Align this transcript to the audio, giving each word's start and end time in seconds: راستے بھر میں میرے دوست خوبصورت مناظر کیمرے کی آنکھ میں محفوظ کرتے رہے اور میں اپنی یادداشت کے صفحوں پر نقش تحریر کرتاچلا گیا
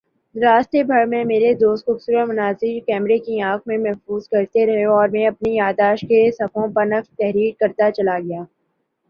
راستے 0.35 0.81
بھر 0.83 1.05
میں 1.05 1.23
میرے 1.25 1.53
دوست 1.55 1.85
خوبصورت 1.85 2.27
مناظر 2.27 2.79
کیمرے 2.87 3.17
کی 3.17 3.39
آنکھ 3.41 3.67
میں 3.67 3.77
محفوظ 3.77 4.27
کرتے 4.29 4.65
رہے 4.65 4.85
اور 4.95 5.09
میں 5.09 5.27
اپنی 5.27 5.55
یادداشت 5.55 6.07
کے 6.09 6.29
صفحوں 6.31 6.67
پر 6.75 6.85
نقش 6.87 7.15
تحریر 7.17 7.51
کرتاچلا 7.59 8.17
گیا 8.19 8.43